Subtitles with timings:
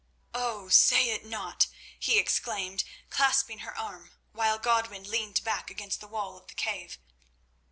[0.33, 1.67] "Oh, say it not!"
[1.99, 6.97] he exclaimed, clasping her arm, while Godwin leaned back against the wall of the cave.